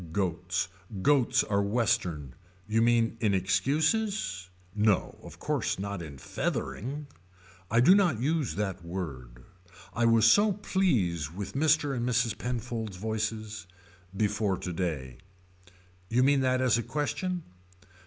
[0.11, 0.67] Goats.
[1.03, 2.33] Goats are Western.
[2.67, 4.49] You mean in excuses.
[4.73, 7.05] No of course not in feathering.
[7.69, 9.43] I do not use that word.
[9.93, 11.95] I was so pleased with Mr.
[11.95, 12.35] and Mrs.
[12.35, 13.67] Penfold's voices.
[14.17, 15.17] Before to day.
[16.09, 17.43] You mean that as a question.